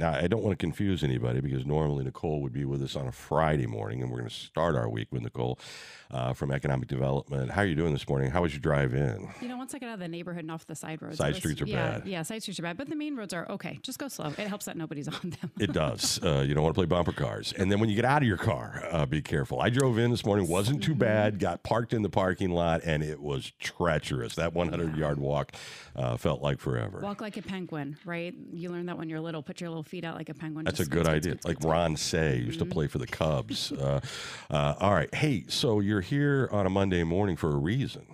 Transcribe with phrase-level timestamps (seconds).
[0.00, 3.06] Now, I don't want to confuse anybody because normally Nicole would be with us on
[3.06, 5.58] a Friday morning, and we're going to start our week with Nicole
[6.10, 7.50] uh, from Economic Development.
[7.50, 8.30] How are you doing this morning?
[8.30, 9.28] How was your drive in?
[9.42, 11.34] You know, once I get out of the neighborhood and off the side roads, Side
[11.34, 12.06] was- streets are yeah, bad.
[12.08, 13.78] Yeah, side streets are bad, but the main roads are okay.
[13.82, 14.28] Just go slow.
[14.28, 15.50] It helps that nobody's on them.
[15.60, 16.18] It does.
[16.24, 17.52] Uh, you don't want to play bumper cars.
[17.52, 19.60] And then when you get out of your car, uh, be careful.
[19.60, 23.02] I drove in this morning, wasn't too bad, got parked in the parking lot, and
[23.02, 24.34] it was treacherous.
[24.36, 25.52] That 100 yard walk
[25.94, 27.00] uh, felt like forever.
[27.00, 28.34] Walk like a penguin, right?
[28.50, 29.42] You learn that when you're little.
[29.42, 30.64] Put your little feet out like a penguin.
[30.64, 31.36] That's a good idea.
[31.44, 31.58] Like.
[31.62, 33.72] Ron Cey used to play for the Cubs.
[33.72, 34.00] Uh,
[34.50, 35.12] uh, all right.
[35.14, 38.06] Hey, so you're here on a Monday morning for a reason.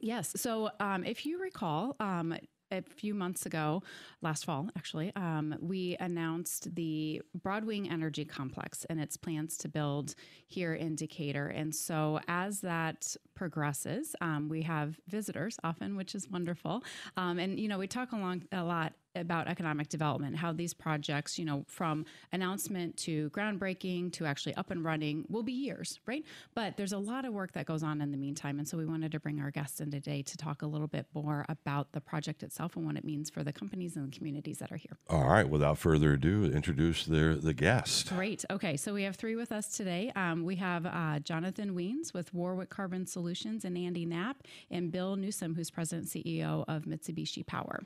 [0.00, 0.32] Yes.
[0.36, 2.34] So um, if you recall, um,
[2.72, 3.82] a few months ago,
[4.22, 10.14] last fall actually, um, we announced the Broadwing Energy Complex and its plans to build
[10.48, 11.46] here in Decatur.
[11.48, 16.82] And so as that progresses, um, we have visitors often, which is wonderful.
[17.16, 21.38] Um, and you know, we talk along a lot about economic development, how these projects,
[21.38, 26.24] you know, from announcement to groundbreaking to actually up and running will be years, right?
[26.54, 28.58] But there's a lot of work that goes on in the meantime.
[28.58, 31.06] And so we wanted to bring our guests in today to talk a little bit
[31.14, 34.58] more about the project itself and what it means for the companies and the communities
[34.58, 34.96] that are here.
[35.08, 35.48] All right.
[35.48, 38.08] Without further ado, introduce their the guest.
[38.10, 38.44] Great.
[38.50, 38.76] Okay.
[38.76, 40.12] So we have three with us today.
[40.14, 45.16] Um, we have uh, Jonathan Wiens with Warwick Carbon Solutions and Andy Knapp and Bill
[45.16, 47.82] Newsom, who's president and CEO of Mitsubishi Power.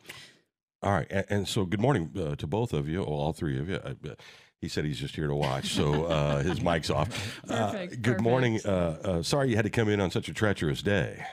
[0.83, 3.59] All right, and, and so good morning uh, to both of you, well, all three
[3.59, 3.81] of you.
[3.84, 4.14] I, uh,
[4.61, 7.41] he said he's just here to watch, so uh, his mic's off.
[7.48, 8.61] Uh, Perfect, good morning.
[8.61, 9.06] perfect.
[9.06, 11.25] Uh, uh, sorry you had to come in on such a treacherous day.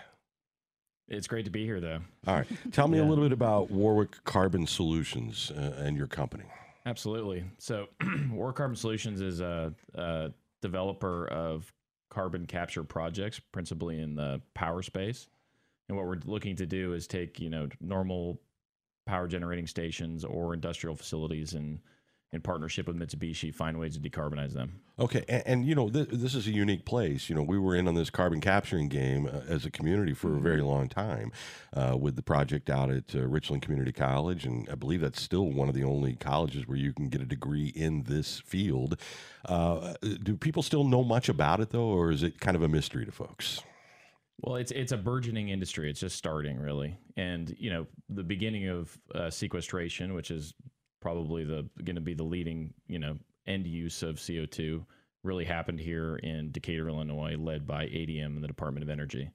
[1.09, 1.99] It's great to be here, though.
[2.25, 6.43] All right, tell me a little bit about Warwick Carbon Solutions uh, and your company.
[6.85, 7.45] Absolutely.
[7.57, 7.87] So,
[8.31, 11.73] Warwick Carbon Solutions is a, a developer of
[12.09, 15.27] carbon capture projects, principally in the power space.
[15.87, 18.41] And what we're looking to do is take you know normal
[19.07, 21.79] power generating stations or industrial facilities and
[22.33, 24.81] in partnership with Mitsubishi find ways to decarbonize them.
[24.99, 27.29] Okay, and, and you know th- this is a unique place.
[27.29, 30.35] You know, we were in on this carbon capturing game uh, as a community for
[30.35, 31.31] a very long time,
[31.73, 35.45] uh, with the project out at uh, Richland Community College, and I believe that's still
[35.45, 38.99] one of the only colleges where you can get a degree in this field.
[39.45, 42.67] Uh, do people still know much about it though, or is it kind of a
[42.67, 43.61] mystery to folks?
[44.41, 45.89] Well, it's it's a burgeoning industry.
[45.89, 50.53] It's just starting really, and you know the beginning of uh, sequestration, which is
[51.01, 53.17] probably the going to be the leading you know
[53.47, 54.85] end use of CO two,
[55.23, 59.31] really happened here in Decatur, Illinois, led by ADM and the Department of Energy,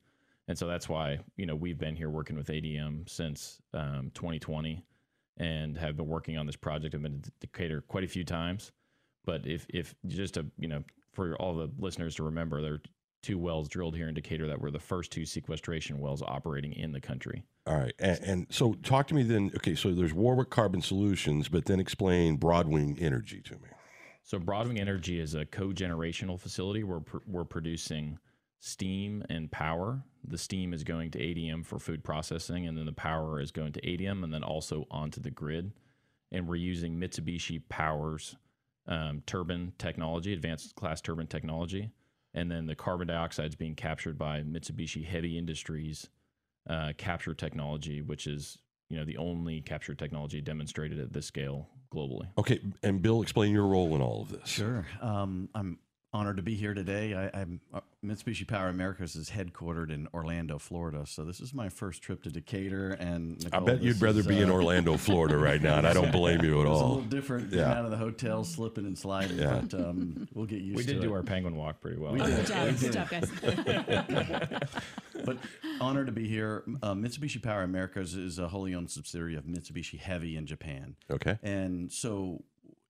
[0.46, 4.84] and so that's why you know we've been here working with ADM since um, 2020,
[5.38, 6.94] and have been working on this project.
[6.94, 8.70] I've been to Decatur quite a few times,
[9.24, 12.82] but if if just to you know for all the listeners to remember, there are
[13.22, 16.92] two wells drilled here in Decatur that were the first two sequestration wells operating in
[16.92, 17.44] the country.
[17.66, 19.50] All right, and, and so talk to me then.
[19.56, 23.68] Okay, so there's Warwick Carbon Solutions, but then explain Broadwing Energy to me.
[24.24, 28.18] So Broadwing Energy is a cogenerational facility where pr- we're producing
[28.60, 30.02] steam and power.
[30.24, 33.72] The steam is going to ADM for food processing, and then the power is going
[33.72, 35.72] to ADM and then also onto the grid.
[36.30, 38.36] And we're using Mitsubishi Power's
[38.86, 41.90] um, turbine technology, advanced class turbine technology.
[42.34, 46.08] And then the carbon dioxide is being captured by Mitsubishi Heavy Industries
[46.68, 51.68] uh, capture technology, which is you know the only capture technology demonstrated at this scale
[51.92, 52.28] globally.
[52.38, 54.48] Okay, and Bill, explain your role in all of this.
[54.48, 54.86] Sure.
[55.00, 55.78] Um, I'm
[56.14, 57.14] honored to be here today.
[57.14, 61.04] I, I'm uh, Mitsubishi Power Americas is headquartered in Orlando, Florida.
[61.06, 64.40] So this is my first trip to Decatur, and I bet you'd rather is, be
[64.40, 66.84] in uh, Orlando, Florida, right now, and I don't blame you at It was a
[66.84, 67.78] little different getting Yeah.
[67.78, 69.62] out of the hotel, slipping and sliding, Yeah.
[69.62, 70.76] but um, we'll get used to it.
[70.76, 71.06] We to did it.
[71.06, 72.12] do our penguin walk pretty well.
[72.12, 72.36] We did.
[72.36, 72.78] good job.
[72.78, 74.60] Good job, guys.
[75.24, 75.38] but
[75.80, 76.64] honored to be here.
[76.82, 80.96] Uh, Mitsubishi Power Americas is a wholly owned subsidiary of Mitsubishi Heavy in Japan.
[81.10, 81.38] Okay.
[81.42, 82.42] And so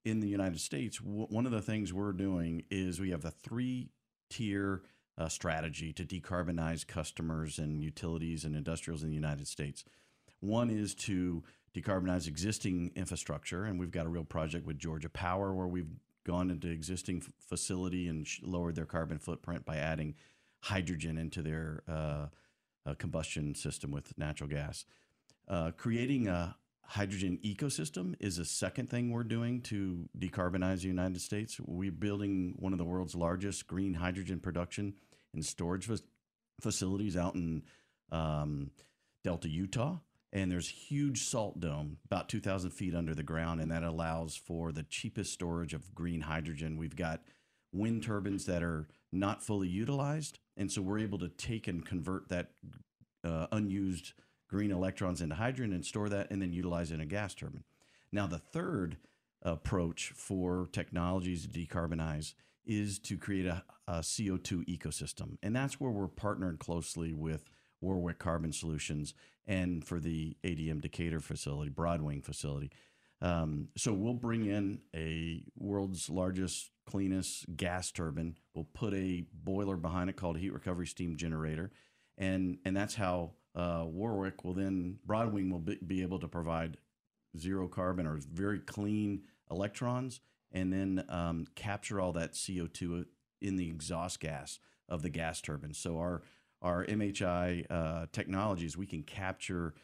[0.05, 3.31] in the United States, w- one of the things we're doing is we have the
[3.31, 3.91] three
[4.31, 4.83] tier
[5.19, 9.85] uh, strategy to decarbonize customers and utilities and industrials in the United States.
[10.41, 15.55] One is to decarbonize existing infrastructure, and we've got a real project with Georgia Power
[15.55, 15.91] where we've
[16.25, 20.15] gone into existing f- facility and sh- lowered their carbon footprint by adding
[20.61, 22.27] hydrogen into their uh,
[22.87, 24.85] uh, combustion system with natural gas.
[25.49, 31.21] Uh, creating a hydrogen ecosystem is a second thing we're doing to decarbonize the United
[31.21, 31.59] States.
[31.61, 34.95] We're building one of the world's largest green hydrogen production
[35.33, 36.01] and storage fac-
[36.61, 37.63] facilities out in
[38.11, 38.71] um,
[39.25, 39.97] Delta, Utah.
[40.35, 44.73] And there's huge salt dome, about 2,000 feet under the ground, and that allows for
[44.73, 46.79] the cheapest storage of green hydrogen.
[46.79, 47.21] We've got
[47.73, 52.31] wind turbines that are not fully utilized, and so we're able to take and convert
[52.31, 52.53] that
[53.25, 54.15] uh, unused
[54.53, 57.65] green electrons into hydrogen and store that and then utilize it in a gas turbine.
[58.13, 58.99] Now, the third
[59.41, 62.35] approach for technologies to decarbonize
[62.67, 65.39] is to create a, a CO2 ecosystem.
[65.43, 67.51] And that's where we're partnering closely with
[67.81, 69.15] Warwick Carbon Solutions
[69.47, 72.71] and for the ADM Decatur facility, Broadwing facility.
[73.23, 78.37] Um, so we'll bring in a world's largest, cleanest gas turbine.
[78.55, 81.71] We'll put a boiler behind it called a heat recovery steam generator,
[82.19, 86.79] and and that's how uh, Warwick will then Broadwing will be, be able to provide
[87.39, 90.21] zero carbon or very clean electrons,
[90.53, 93.07] and then um, capture all that CO two
[93.41, 94.59] in the exhaust gas
[94.89, 95.75] of the gas turbine.
[95.75, 96.23] So our
[96.61, 99.75] our MHI uh, technologies, we can capture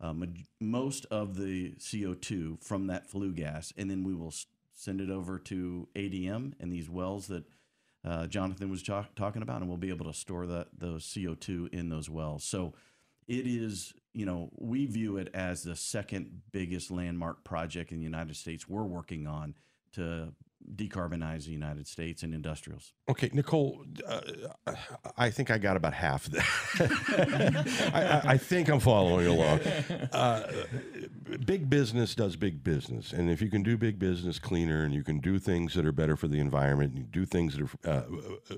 [0.00, 0.12] uh,
[0.60, 4.34] most of the CO2 from that flue gas, and then we will
[4.74, 7.44] send it over to ADM and these wells that
[8.04, 11.72] uh, Jonathan was talk- talking about, and we'll be able to store the, those CO2
[11.72, 12.44] in those wells.
[12.44, 12.74] So
[13.28, 18.04] it is, you know, we view it as the second biggest landmark project in the
[18.04, 19.54] United States we're working on
[19.92, 20.32] to
[20.72, 22.92] decarbonize the United States and industrials.
[23.08, 24.20] Okay, Nicole, uh,
[25.16, 27.90] I think I got about half that.
[27.94, 29.60] I, I, think I'm following along.
[30.12, 30.50] Uh,
[31.44, 35.02] big business does big business, and if you can do big business cleaner, and you
[35.02, 37.90] can do things that are better for the environment, and you do things that are,
[37.90, 38.02] uh,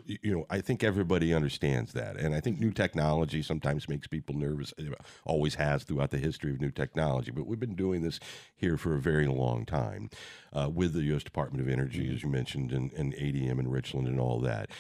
[0.07, 4.37] you know, I think everybody understands that, and I think new technology sometimes makes people
[4.37, 4.73] nervous.
[4.79, 4.95] It
[5.25, 8.21] always has throughout the history of new technology, but we've been doing this
[8.57, 10.11] here for a very long time
[10.53, 11.23] uh, with the U.S.
[11.23, 12.15] Department of Energy, mm-hmm.
[12.15, 14.71] as you mentioned, and, and ADM in Richland and all that.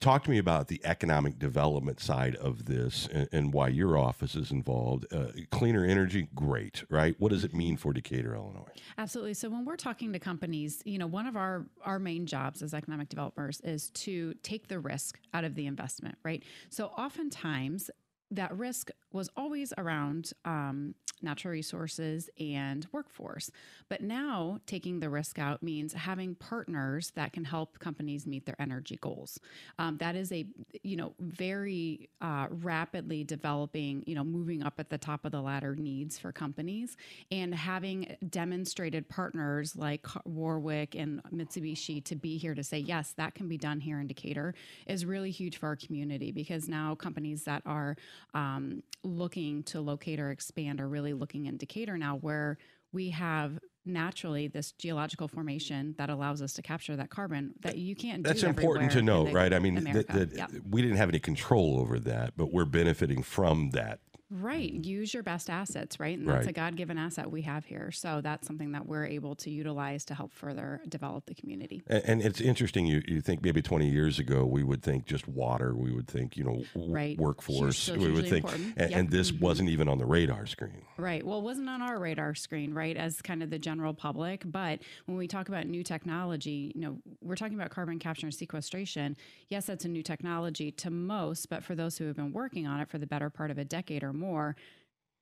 [0.00, 4.34] Talk to me about the economic development side of this and, and why your office
[4.34, 5.06] is involved.
[5.12, 7.14] Uh, cleaner energy, great, right?
[7.20, 8.72] What does it mean for Decatur, Illinois?
[8.98, 9.34] Absolutely.
[9.34, 12.74] So when we're talking to companies, you know, one of our our main jobs as
[12.74, 16.42] economic developers is to take the risk out of the investment, right?
[16.68, 17.88] So oftentimes
[18.30, 23.50] that risk was always around um, natural resources and workforce.
[23.88, 28.60] But now taking the risk out means having partners that can help companies meet their
[28.60, 29.38] energy goals.
[29.78, 30.46] Um, that is a
[30.82, 35.40] you know very uh, rapidly developing you know moving up at the top of the
[35.40, 36.96] ladder needs for companies,
[37.30, 43.34] and having demonstrated partners like Warwick and Mitsubishi to be here to say yes that
[43.34, 44.54] can be done here in Decatur
[44.86, 47.96] is really huge for our community because now companies that are
[48.34, 52.58] um, looking to locate or expand are really looking in Decatur now, where
[52.92, 57.94] we have naturally this geological formation that allows us to capture that carbon that you
[57.94, 60.50] can't that's important to know right i mean that, that yep.
[60.68, 64.72] we didn't have any control over that but we're benefiting from that Right.
[64.72, 66.18] Use your best assets, right?
[66.18, 66.48] And that's right.
[66.48, 67.92] a God given asset we have here.
[67.92, 71.82] So that's something that we're able to utilize to help further develop the community.
[71.86, 75.28] And, and it's interesting, you, you think maybe 20 years ago, we would think just
[75.28, 77.16] water, we would think, you know, right.
[77.16, 78.90] workforce, we would think, and, yep.
[78.92, 79.44] and, this mm-hmm.
[79.44, 80.82] wasn't even on the radar screen.
[80.96, 81.24] Right.
[81.24, 84.42] Well, it wasn't on our radar screen, right, as kind of the general public.
[84.44, 88.34] But when we talk about new technology, you know, we're talking about carbon capture and
[88.34, 89.16] sequestration.
[89.48, 92.80] Yes, that's a new technology to most, but for those who have been working on
[92.80, 94.56] it for the better part of a decade or more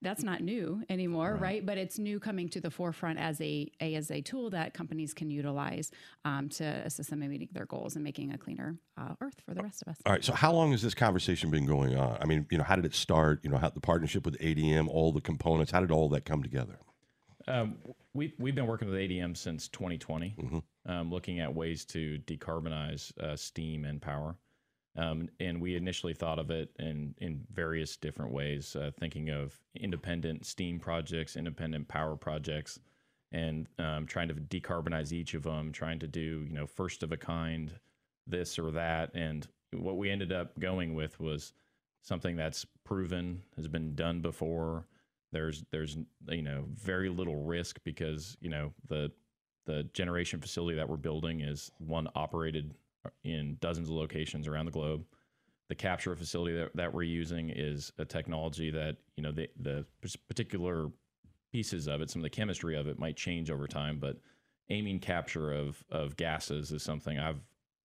[0.03, 1.41] that's not new anymore right.
[1.41, 4.75] right, but it's new coming to the forefront as a, a as a tool that
[4.75, 5.91] companies can utilize
[6.27, 9.55] um, to assist them in meeting their goals and making a cleaner uh, earth for
[9.55, 12.19] the rest of us all right so how long has this conversation been going on
[12.21, 14.89] i mean you know how did it start you know how the partnership with adm
[14.89, 16.79] all the components how did all that come together
[17.47, 17.77] um,
[18.15, 20.91] we, we've been working with ADM since 2020, mm-hmm.
[20.91, 24.37] um, looking at ways to decarbonize uh, steam and power.
[24.97, 29.59] Um, and we initially thought of it in, in various different ways, uh, thinking of
[29.75, 32.79] independent steam projects, independent power projects,
[33.33, 37.11] and um, trying to decarbonize each of them, trying to do, you know, first of
[37.11, 37.73] a kind,
[38.27, 39.11] this or that.
[39.15, 41.53] And what we ended up going with was
[42.03, 44.87] something that's proven, has been done before.
[45.33, 45.97] There's, there's,
[46.29, 49.11] you know, very little risk because, you know, the,
[49.67, 52.75] the generation facility that we're building is one operated
[53.23, 55.05] in dozens of locations around the globe.
[55.69, 59.87] The capture facility that, that we're using is a technology that you know the the
[60.29, 60.91] particular
[61.53, 64.19] pieces of it, some of the chemistry of it might change over time, but
[64.71, 67.41] aiming capture of of gases is something I've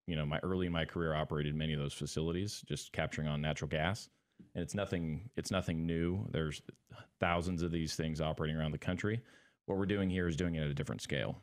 [0.06, 3.40] you know my early in my career operated many of those facilities, just capturing on
[3.40, 4.08] natural gas,
[4.54, 6.26] and it's nothing it's nothing new.
[6.30, 6.60] There's
[7.18, 9.20] thousands of these things operating around the country.
[9.66, 11.42] What we're doing here is doing it at a different scale.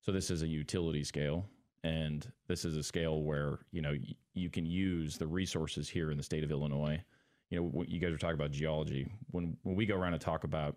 [0.00, 1.44] So this is a utility scale
[1.84, 6.10] and this is a scale where you know y- you can use the resources here
[6.10, 7.02] in the state of Illinois.
[7.50, 9.10] You know, you guys are talking about geology.
[9.30, 10.76] When when we go around and talk about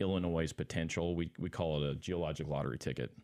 [0.00, 3.10] Illinois' potential, we we call it a geologic lottery ticket.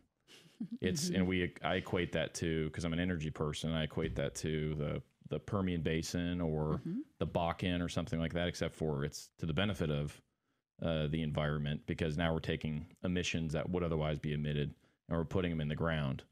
[0.81, 1.15] It's mm-hmm.
[1.15, 3.71] and we I equate that to because I'm an energy person.
[3.71, 6.81] I equate that to the the Permian Basin or
[7.19, 10.19] the Bakken or something like that, except for it's to the benefit of
[10.81, 14.73] uh, the environment because now we're taking emissions that would otherwise be emitted
[15.07, 16.23] and we're putting them in the ground.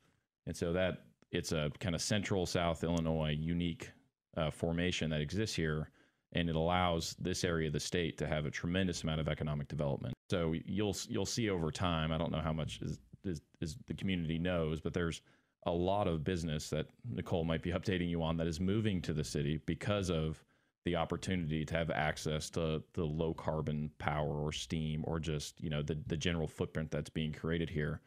[0.48, 3.92] And so that it's a kind of central South Illinois unique
[4.38, 5.92] uh, formation that exists here,
[6.32, 9.68] and it allows this area of the state to have a tremendous amount of economic
[9.68, 10.14] development.
[10.30, 12.12] So you'll you'll see over time.
[12.14, 15.22] I don't know how much is, is, is the community knows, but there's
[15.66, 19.14] a lot of business that Nicole might be updating you on that is moving to
[19.14, 20.42] the city because of
[20.86, 25.70] the opportunity to have access to the low carbon power or steam or just you
[25.70, 28.00] know the, the general footprint that's being created here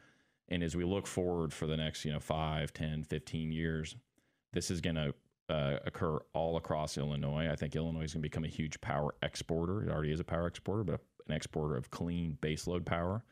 [0.51, 3.95] and as we look forward for the next you know 5 10 15 years
[4.53, 5.13] this is going to
[5.49, 7.49] uh, occur all across illinois.
[7.49, 9.83] I think illinois is going to become a huge power exporter.
[9.83, 13.23] It already is a power exporter but an exporter of clean baseload power.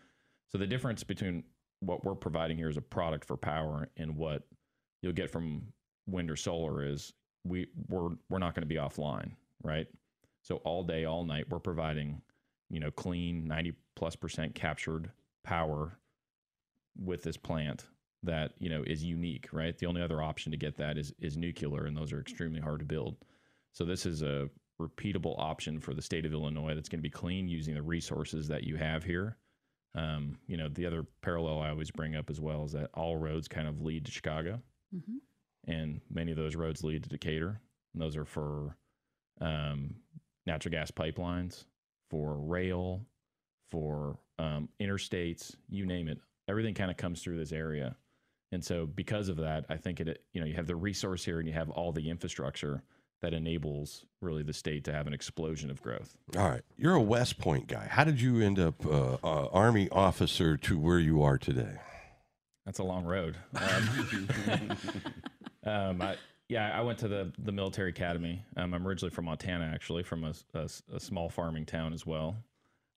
[0.52, 1.44] So the difference between
[1.82, 4.44] what we're providing here as a product for power and what
[5.02, 5.62] you'll get from
[6.08, 7.14] wind or solar is
[7.46, 9.32] we we're we're not going to be offline,
[9.64, 9.88] right?
[10.42, 12.22] So all day, all night, we're providing,
[12.70, 15.12] you know, clean ninety plus percent captured
[15.44, 15.98] power
[17.00, 17.86] with this plant
[18.24, 19.78] that you know is unique, right?
[19.78, 22.80] The only other option to get that is is nuclear, and those are extremely hard
[22.80, 23.18] to build.
[23.74, 24.50] So this is a
[24.82, 28.48] repeatable option for the state of Illinois that's going to be clean using the resources
[28.48, 29.38] that you have here.
[29.96, 33.18] Um, you know, the other parallel I always bring up as well is that all
[33.18, 35.18] roads kind of lead to Chicago hmm
[35.68, 37.62] and many of those roads lead to Decatur.
[37.94, 38.76] And those are for
[39.42, 39.96] um,
[40.46, 41.66] natural gas pipelines,
[42.10, 43.06] for rail,
[43.70, 46.20] for um, interstates, you name it.
[46.50, 47.96] Everything kind of comes through this area.
[48.52, 51.40] And so, because of that, I think it you know you have the resource here
[51.40, 52.84] and you have all the infrastructure
[53.22, 56.16] that enables really the state to have an explosion of growth.
[56.38, 57.88] All right, you're a West Point guy.
[57.88, 61.78] How did you end up uh, uh, Army officer to where you are today?
[62.66, 63.36] That's a long road.
[63.56, 64.78] Um,
[65.66, 66.16] um, I,
[66.48, 68.44] yeah, I went to the the military academy.
[68.58, 72.38] Um, I'm originally from Montana, actually, from a small farming town as well.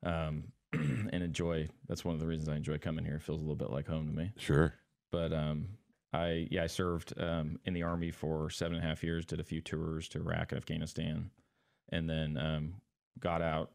[0.05, 0.45] Um,
[1.13, 1.69] and enjoy.
[1.89, 3.17] That's one of the reasons I enjoy coming here.
[3.17, 4.33] It feels a little bit like home to me.
[4.37, 4.75] Sure.
[5.11, 5.69] But um,
[6.13, 9.25] I yeah, I served um, in the army for seven and a half years.
[9.25, 11.31] Did a few tours to Iraq and Afghanistan,
[11.91, 12.75] and then um,
[13.19, 13.71] got out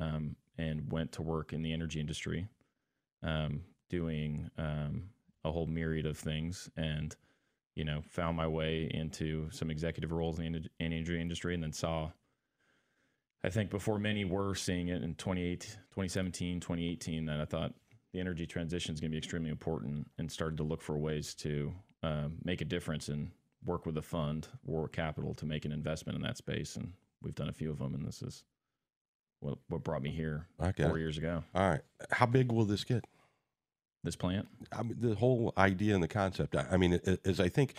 [0.00, 2.48] um, and went to work in the energy industry,
[3.22, 5.10] um, doing um,
[5.44, 7.16] a whole myriad of things, and
[7.74, 11.72] you know found my way into some executive roles in the energy industry, and then
[11.72, 12.10] saw.
[13.46, 17.72] I think before many were seeing it in 28, 2017, 2018, that I thought
[18.12, 21.32] the energy transition is going to be extremely important and started to look for ways
[21.36, 21.72] to
[22.02, 23.30] um, make a difference and
[23.64, 26.74] work with a fund or capital to make an investment in that space.
[26.74, 28.42] And we've done a few of them, and this is
[29.38, 31.00] what, what brought me here four it.
[31.00, 31.44] years ago.
[31.54, 31.82] All right.
[32.10, 33.04] How big will this get?
[34.02, 36.54] This plant, I mean, the whole idea and the concept.
[36.54, 37.74] I, I mean, as I think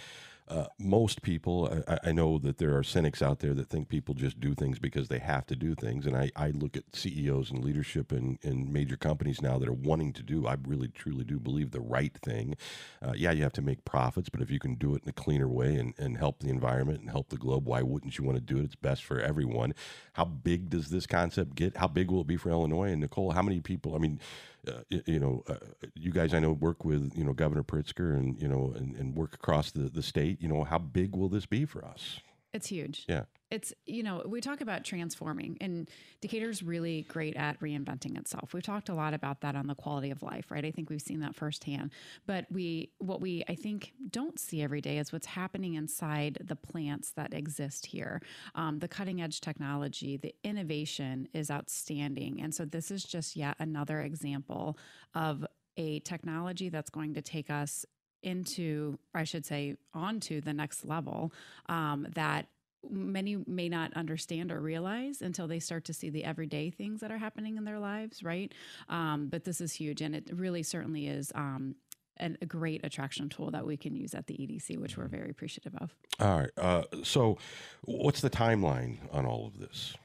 [0.50, 4.16] uh, most people, I, I know that there are cynics out there that think people
[4.16, 6.06] just do things because they have to do things.
[6.06, 9.74] And I, I look at CEOs and leadership in, in major companies now that are
[9.74, 12.56] wanting to do, I really truly do believe the right thing.
[13.02, 15.14] Uh, yeah, you have to make profits, but if you can do it in a
[15.14, 18.38] cleaner way and, and help the environment and help the globe, why wouldn't you want
[18.38, 18.66] to do it?
[18.66, 19.74] It's best for everyone.
[20.14, 21.78] How big does this concept get?
[21.78, 22.92] How big will it be for Illinois?
[22.92, 23.96] And Nicole, how many people?
[23.96, 24.20] I mean,
[24.68, 25.56] uh, y- you know, uh,
[25.96, 29.16] you guys I know work with you know Governor Pritzker and you know and, and
[29.16, 30.37] work across the, the state.
[30.40, 32.20] You know, how big will this be for us?
[32.54, 33.06] It's huge.
[33.08, 33.24] Yeah.
[33.50, 35.90] It's, you know, we talk about transforming, and
[36.22, 38.54] Decatur's really great at reinventing itself.
[38.54, 40.66] We've talked a lot about that on the quality of life, right?
[40.66, 41.92] I think we've seen that firsthand.
[42.26, 46.58] But we, what we, I think, don't see every day is what's happening inside the
[46.58, 48.22] plants that exist here.
[48.56, 52.42] Um, the cutting edge technology, the innovation is outstanding.
[52.42, 54.78] And so this is just yet another example
[55.16, 55.46] of
[55.78, 57.86] a technology that's going to take us
[58.28, 61.34] into, I should say, onto the next level
[61.68, 62.48] um, that
[62.90, 67.12] many may not understand or realize until they start to see the everyday things that
[67.12, 68.54] are happening in their lives, right?
[68.90, 71.32] Um, but this is huge, and it really certainly is.
[71.36, 71.76] Um,
[72.20, 75.30] an, a great attraction tool that we can use at the EDC, which we're very
[75.30, 75.94] appreciative of.
[76.20, 76.50] All right.
[76.58, 77.38] Uh, so,
[77.84, 79.96] what's the timeline on all of this?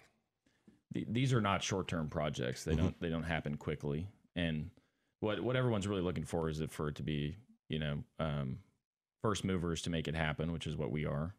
[0.92, 2.64] th- these are not short-term projects.
[2.64, 4.08] They don't they don't happen quickly.
[4.36, 4.70] And
[5.20, 7.36] what what everyone's really looking for is for it to be
[7.72, 8.58] you know um,
[9.22, 11.34] first movers to make it happen, which is what we are.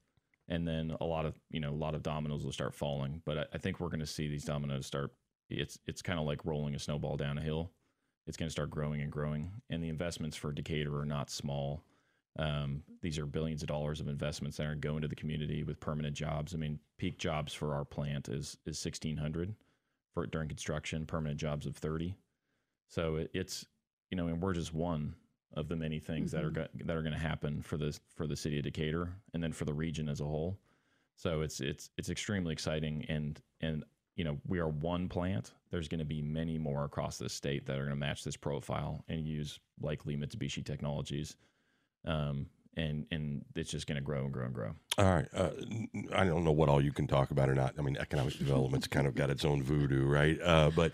[0.49, 3.21] And then a lot of you know a lot of dominoes will start falling.
[3.25, 5.11] But I, I think we're going to see these dominoes start.
[5.49, 7.71] It's it's kind of like rolling a snowball down a hill.
[8.25, 9.51] It's going to start growing and growing.
[9.69, 11.83] And the investments for Decatur are not small.
[12.39, 15.79] Um, these are billions of dollars of investments that are going to the community with
[15.79, 16.53] permanent jobs.
[16.53, 19.53] I mean, peak jobs for our plant is is sixteen hundred
[20.13, 21.05] for during construction.
[21.05, 22.15] Permanent jobs of thirty.
[22.89, 23.65] So it, it's
[24.09, 25.15] you know, and we're just one
[25.53, 28.27] of the many things that are go- that are going to happen for the for
[28.27, 30.57] the city of Decatur, and then for the region as a whole.
[31.15, 33.83] So it's it's it's extremely exciting, and and
[34.15, 35.51] you know we are one plant.
[35.71, 38.37] There's going to be many more across the state that are going to match this
[38.37, 41.35] profile and use likely Mitsubishi technologies.
[42.05, 44.71] Um, and and it's just going to grow and grow and grow.
[44.97, 45.27] All right.
[45.33, 45.51] Uh,
[46.13, 47.75] I don't know what all you can talk about or not.
[47.77, 50.39] I mean, economic development's kind of got its own voodoo, right?
[50.41, 50.93] Uh, but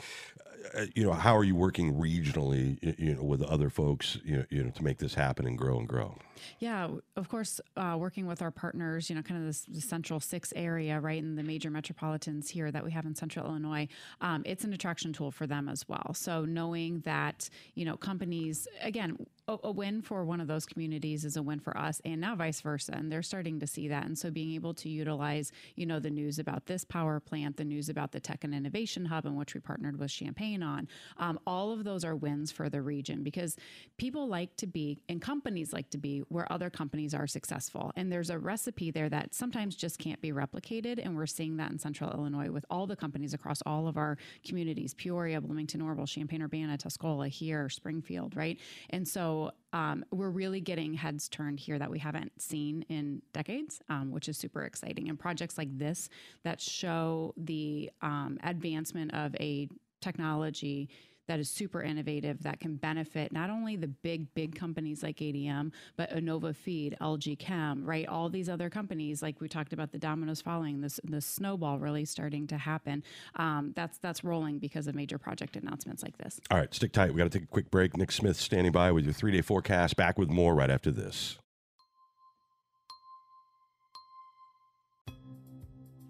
[0.95, 4.63] you know, how are you working regionally, you know, with other folks, you know, you
[4.63, 6.15] know, to make this happen and grow and grow?
[6.59, 10.53] Yeah, of course, uh, working with our partners, you know, kind of the central six
[10.55, 13.87] area, right, in the major metropolitans here that we have in central Illinois,
[14.21, 16.13] um, it's an attraction tool for them as well.
[16.13, 19.17] So knowing that, you know, companies, again,
[19.49, 22.35] a, a, win for one of those communities is a win for us and now
[22.35, 25.85] vice versa and they're starting to see that and so being able to utilize you
[25.85, 29.25] know the news about this power plant the news about the tech and innovation hub
[29.25, 30.11] in which we partnered with
[30.49, 30.87] champaign on
[31.17, 33.55] um, all of those are wins for the region because
[33.97, 37.91] people like to be and companies like to be where other companies are successful.
[37.95, 40.99] And there's a recipe there that sometimes just can't be replicated.
[41.03, 44.17] And we're seeing that in central illinois with all the companies across all of our
[44.45, 48.57] communities peoria bloomington orrville champaign urbana tuscola here springfield right?
[48.89, 53.81] And so um, we're really getting heads turned here that we haven't seen in decades,
[53.89, 55.09] um, which is super exciting.
[55.09, 56.09] And projects like this
[56.43, 59.69] that show the um, advancement of a
[60.01, 60.89] technology
[61.29, 65.71] that is super innovative that can benefit not only the big big companies like ADM
[65.95, 68.07] but Anova Feed, LG Chem, right?
[68.07, 72.03] All these other companies like we talked about the dominoes falling, this the snowball really
[72.03, 73.03] starting to happen.
[73.35, 76.41] Um, that's that's rolling because of major project announcements like this.
[76.49, 77.13] All right, stick tight.
[77.13, 77.95] We got to take a quick break.
[77.95, 79.95] Nick Smith standing by with your three day forecast.
[79.95, 81.37] Back with more right after this.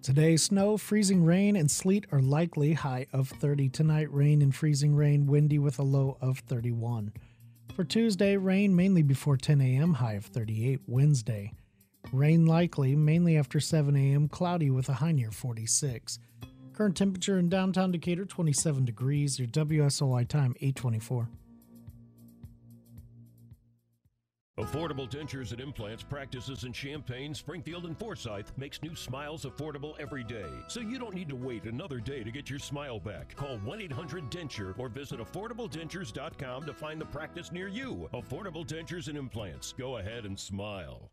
[0.09, 3.69] Today, snow, freezing rain, and sleet are likely, high of 30.
[3.69, 7.13] Tonight, rain and freezing rain, windy with a low of 31.
[7.75, 10.79] For Tuesday, rain mainly before 10 a.m., high of 38.
[10.87, 11.53] Wednesday,
[12.11, 16.17] rain likely, mainly after 7 a.m., cloudy with a high near 46.
[16.73, 19.37] Current temperature in downtown Decatur, 27 degrees.
[19.37, 21.29] Your WSOI time, 824.
[24.59, 30.21] Affordable Dentures and Implants practices in Champaign, Springfield, and Forsyth makes new smiles affordable every
[30.21, 30.49] day.
[30.67, 33.33] So you don't need to wait another day to get your smile back.
[33.37, 38.09] Call 1 800 Denture or visit affordabledentures.com to find the practice near you.
[38.13, 39.71] Affordable Dentures and Implants.
[39.71, 41.09] Go ahead and smile.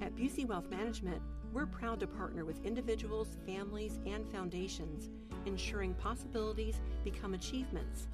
[0.00, 1.20] At Busey Wealth Management,
[1.52, 5.10] we're proud to partner with individuals, families, and foundations,
[5.46, 8.06] ensuring possibilities become achievements.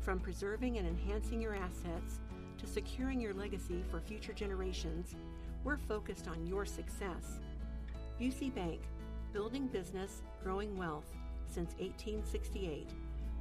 [0.00, 2.20] From preserving and enhancing your assets,
[2.58, 5.14] to securing your legacy for future generations,
[5.64, 7.40] we're focused on your success.
[8.20, 8.80] Busey Bank,
[9.32, 11.10] building business, growing wealth
[11.46, 12.90] since 1868.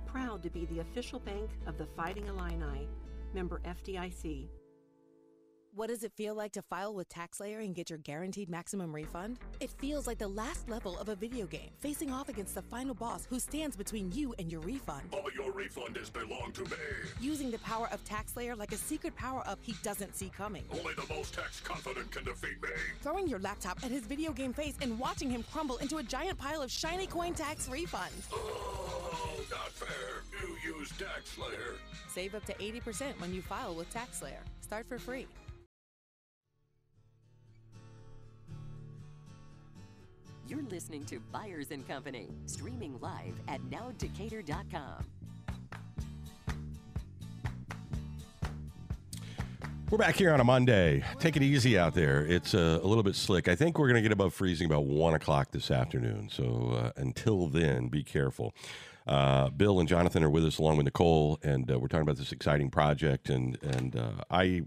[0.06, 2.88] Proud to be the official bank of the Fighting Illini,
[3.34, 4.48] member FDIC.
[5.78, 9.38] What does it feel like to file with TaxSlayer and get your guaranteed maximum refund?
[9.60, 12.96] It feels like the last level of a video game, facing off against the final
[12.96, 15.04] boss who stands between you and your refund.
[15.12, 16.78] All your refund is belong to me.
[17.22, 20.64] Using the power of TaxSlayer like a secret power up he doesn't see coming.
[20.72, 22.70] Only the most tax confident can defeat me.
[23.04, 26.40] Throwing your laptop at his video game face and watching him crumble into a giant
[26.40, 28.26] pile of shiny coin tax refunds.
[28.34, 30.24] Oh, not fair.
[30.42, 31.76] You use TaxSlayer.
[32.08, 34.42] Save up to 80% when you file with TaxSlayer.
[34.62, 35.28] Start for free.
[40.48, 45.06] You're listening to Byers and Company, streaming live at nowdecatur.com.
[49.90, 51.04] We're back here on a Monday.
[51.20, 52.26] Take it easy out there.
[52.26, 53.50] It's uh, a little bit slick.
[53.50, 56.30] I think we're going to get above freezing about one o'clock this afternoon.
[56.32, 58.54] So uh, until then, be careful.
[59.06, 62.18] Uh, Bill and Jonathan are with us along with Nicole, and uh, we're talking about
[62.18, 63.30] this exciting project.
[63.30, 64.64] And and uh, I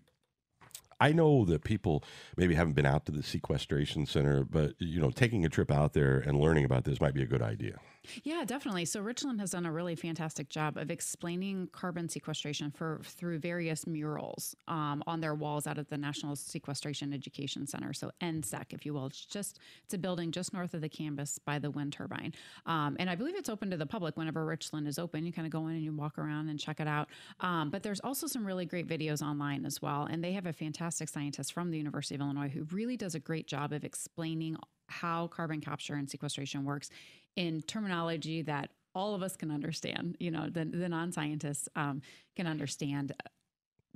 [1.00, 2.04] I know that people
[2.36, 5.94] maybe haven't been out to the sequestration center, but you know, taking a trip out
[5.94, 7.78] there and learning about this might be a good idea.
[8.24, 8.86] Yeah, definitely.
[8.86, 13.86] So Richland has done a really fantastic job of explaining carbon sequestration for through various
[13.86, 17.92] murals um, on their walls out of the National Sequestration Education Center.
[17.92, 21.38] So NSEC, if you will, it's just it's a building just north of the campus
[21.38, 22.32] by the wind turbine,
[22.66, 25.26] um, and I believe it's open to the public whenever Richland is open.
[25.26, 27.08] You kind of go in and you walk around and check it out.
[27.40, 30.52] Um, but there's also some really great videos online as well, and they have a
[30.52, 34.56] fantastic scientist from the University of Illinois who really does a great job of explaining
[34.90, 36.90] how carbon capture and sequestration works
[37.36, 42.02] in terminology that all of us can understand, you know, the, the non scientists um,
[42.36, 43.14] can understand.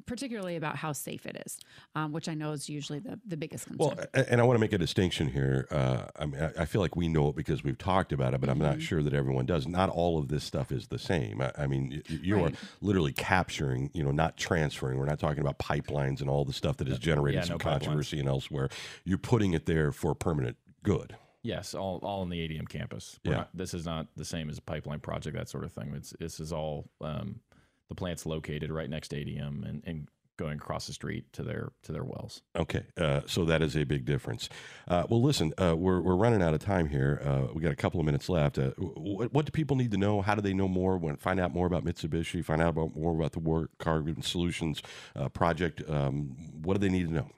[0.07, 1.59] Particularly about how safe it is,
[1.95, 3.97] um, which I know is usually the, the biggest concern.
[3.97, 5.69] Well, and I want to make a distinction here.
[5.71, 8.51] Uh, I mean, I feel like we know it because we've talked about it, but
[8.51, 8.61] mm-hmm.
[8.61, 8.81] I'm not mm-hmm.
[8.81, 9.69] sure that everyone does.
[9.69, 11.41] Not all of this stuff is the same.
[11.41, 12.53] I, I mean, you right.
[12.53, 14.99] are literally capturing, you know, not transferring.
[14.99, 17.59] We're not talking about pipelines and all the stuff that has generated yeah, some no
[17.59, 18.21] controversy pipelines.
[18.21, 18.69] and elsewhere.
[19.05, 21.17] You're putting it there for permanent good.
[21.43, 23.19] Yes, all, all on the ADM campus.
[23.25, 23.37] We're Yeah.
[23.39, 25.93] not- this is not the same as a pipeline project, that sort of thing.
[25.95, 27.41] It's this is all um,
[27.89, 31.71] the plant's located right next to ADM and, and going across the street to their
[31.83, 32.41] to their wells.
[32.57, 34.49] Okay, uh, so that is a big difference.
[34.89, 37.21] Uh, well, listen, uh, we're, we're running out of time here.
[37.23, 38.59] Uh, we got a couple of minutes left.
[38.59, 40.23] Uh, what, what do people need to know?
[40.23, 40.97] How do they know more?
[40.99, 42.43] When find out more about Mitsubishi?
[42.45, 44.83] Find out about more about the War Carbon Solutions
[45.15, 45.83] uh, project.
[45.89, 47.29] Um, what do they need to know?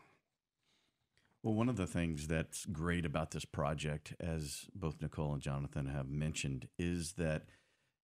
[1.46, 5.86] Well, one of the things that's great about this project, as both Nicole and Jonathan
[5.86, 7.44] have mentioned, is that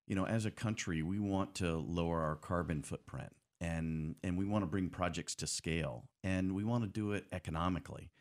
[0.06, 4.44] you know, as a country, we want to lower our carbon footprint, and and we
[4.44, 8.12] want to bring projects to scale, and we want to do it economically.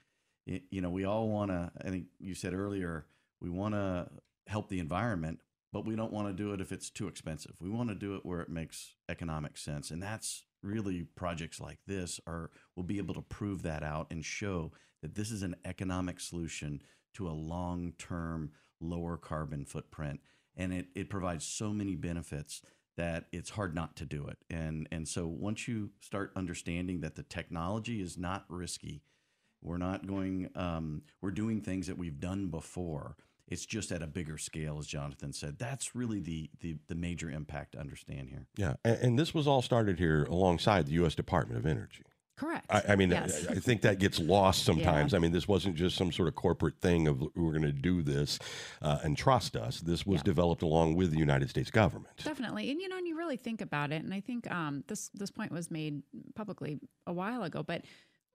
[0.47, 1.71] Y- You know, we all want to.
[1.86, 3.05] I think you said earlier,
[3.39, 4.07] we want to
[4.47, 5.39] help the environment,
[5.71, 7.53] but we don't want to do it if it's too expensive.
[7.60, 11.79] We want to do it where it makes economic sense, and that's really projects like
[11.88, 15.55] this are will be able to prove that out and show that this is an
[15.65, 16.81] economic solution
[17.13, 20.19] to a long-term lower carbon footprint
[20.55, 22.62] and it, it provides so many benefits
[22.97, 27.15] that it's hard not to do it and and so once you start understanding that
[27.15, 29.03] the technology is not risky
[29.62, 33.15] we're not going um, we're doing things that we've done before
[33.52, 37.30] it's just at a bigger scale as jonathan said that's really the the, the major
[37.30, 41.14] impact to understand here Yeah, and, and this was all started here alongside the U.S.
[41.16, 42.04] Department of Energy.
[42.38, 42.66] Correct.
[42.72, 43.46] I, I mean, Yes.
[43.48, 45.12] I, I think that gets lost sometimes.
[45.12, 45.18] Yeah.
[45.18, 48.02] I mean, this wasn't just some sort of corporate thing of we're going to do
[48.02, 48.40] this
[48.82, 49.82] uh, and trust us.
[49.82, 50.24] This was Yeah.
[50.24, 52.16] developed along with the United States government.
[52.24, 55.10] Definitely, and you know, and you really think about it, and I think um, this
[55.14, 56.02] this point was made
[56.34, 57.62] publicly a while ago.
[57.64, 57.84] But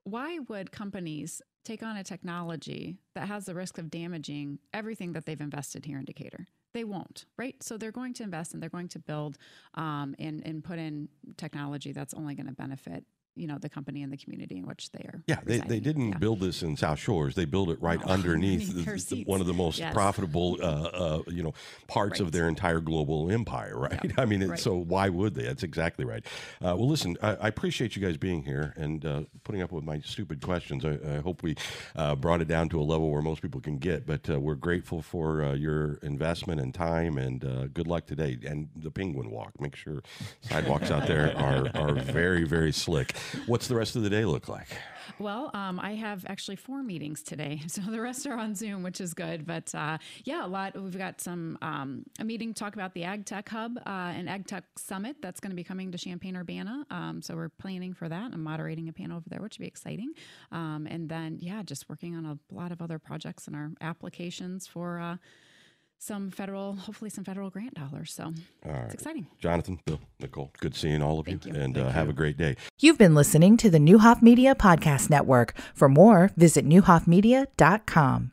[0.03, 5.25] why would companies take on a technology that has the risk of damaging everything that
[5.25, 6.47] they've invested here in Decatur?
[6.73, 7.61] They won't, right?
[7.61, 9.37] So they're going to invest and they're going to build
[9.73, 13.05] um, and and put in technology that's only going to benefit
[13.37, 15.21] you know the company and the community in which they are.
[15.27, 16.17] Yeah, they, they didn't Yeah.
[16.17, 17.35] build this in South Shores.
[17.35, 18.73] They built it right No, underneath
[19.09, 19.93] the, one of the most Yes.
[19.93, 21.53] profitable, uh, uh, you know,
[21.87, 23.75] parts of their entire global empire.
[23.87, 23.99] Right?
[24.03, 24.59] Yeah, I mean, it, right.
[24.59, 25.43] so why would they?
[25.43, 26.25] That's exactly right.
[26.61, 29.83] Uh, well, listen, I, I appreciate you guys being here and uh, putting up with
[29.83, 30.83] my stupid questions.
[30.83, 31.55] I, I hope we
[31.95, 34.07] uh, brought it down to a level where most people can get.
[34.07, 38.37] But uh, we're grateful for uh, your investment and time, and uh, good luck today.
[38.45, 39.61] And the Penguin Walk.
[39.61, 40.01] Make sure
[40.41, 43.13] sidewalks out there are are very very slick.
[43.45, 44.67] What's the rest of the day look like?
[45.19, 49.01] Well, um, I have actually four meetings today, so the rest are on Zoom, which
[49.01, 49.45] is good.
[49.45, 50.79] But uh, yeah, a lot.
[50.79, 54.29] We've got some um, a meeting to talk about the Ag Tech Hub uh, and
[54.29, 56.85] Ag Tech Summit that's going to be coming to Champaign Urbana.
[56.89, 58.31] Um, so we're planning for that.
[58.33, 60.13] I'm moderating a panel over there, which will be exciting.
[60.51, 64.67] Um, and then yeah, just working on a lot of other projects and our applications
[64.67, 64.99] for.
[64.99, 65.17] Uh,
[65.99, 68.13] some federal, hopefully, some federal grant dollars.
[68.13, 68.25] So
[68.65, 68.83] All right.
[68.85, 69.27] it's exciting.
[69.39, 71.59] Jonathan, Bill, Nicole, good seeing all of Thank you, you.
[71.59, 72.55] and uh, have a great day.
[72.79, 75.53] You've been listening to the Neuhoff Media Podcast Network.
[75.73, 78.31] For more, visit neuhoffmedia.com.